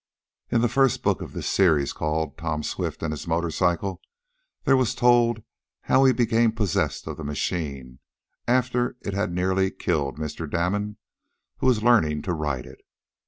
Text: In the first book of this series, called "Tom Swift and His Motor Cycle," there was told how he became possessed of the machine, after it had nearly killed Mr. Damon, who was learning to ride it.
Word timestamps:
In 0.49 0.61
the 0.61 0.67
first 0.67 1.03
book 1.03 1.21
of 1.21 1.33
this 1.33 1.45
series, 1.45 1.93
called 1.93 2.35
"Tom 2.35 2.63
Swift 2.63 3.03
and 3.03 3.13
His 3.13 3.27
Motor 3.27 3.51
Cycle," 3.51 4.01
there 4.63 4.75
was 4.75 4.95
told 4.95 5.43
how 5.81 6.05
he 6.05 6.11
became 6.11 6.53
possessed 6.53 7.05
of 7.05 7.17
the 7.17 7.23
machine, 7.23 7.99
after 8.47 8.97
it 9.01 9.13
had 9.13 9.31
nearly 9.31 9.69
killed 9.69 10.17
Mr. 10.17 10.49
Damon, 10.49 10.97
who 11.57 11.67
was 11.67 11.83
learning 11.83 12.23
to 12.23 12.33
ride 12.33 12.65
it. 12.65 12.81